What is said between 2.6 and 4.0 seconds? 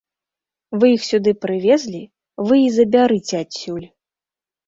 і забярыце адсюль!